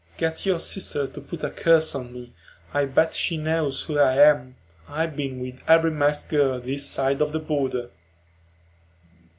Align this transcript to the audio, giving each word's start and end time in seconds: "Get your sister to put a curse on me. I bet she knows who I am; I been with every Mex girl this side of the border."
"Get 0.17 0.47
your 0.47 0.57
sister 0.57 1.05
to 1.05 1.21
put 1.21 1.43
a 1.43 1.51
curse 1.51 1.93
on 1.93 2.11
me. 2.11 2.33
I 2.73 2.85
bet 2.85 3.13
she 3.13 3.37
knows 3.37 3.83
who 3.83 3.99
I 3.99 4.15
am; 4.17 4.55
I 4.89 5.05
been 5.05 5.39
with 5.39 5.61
every 5.67 5.91
Mex 5.91 6.23
girl 6.23 6.59
this 6.59 6.89
side 6.89 7.21
of 7.21 7.33
the 7.33 7.39
border." 7.39 7.91